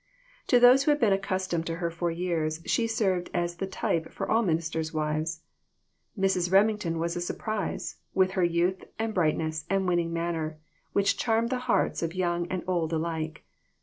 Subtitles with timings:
[0.47, 4.11] To those who had been accustomed to her for years, she served as the type
[4.11, 5.41] for all minis ters' wives.
[6.17, 6.51] Mrs.
[6.51, 10.57] Remington was a surprise, with her youth and brightness and winning man ner,
[10.91, 13.43] which charmed the hearts of young and old alike.